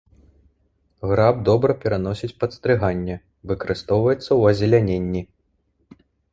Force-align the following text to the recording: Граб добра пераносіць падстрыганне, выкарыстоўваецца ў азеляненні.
Граб 1.11 1.35
добра 1.49 1.71
пераносіць 1.83 2.31
падстрыганне, 2.45 3.15
выкарыстоўваецца 3.53 4.23
ў 4.23 4.55
азеляненні. 4.55 5.27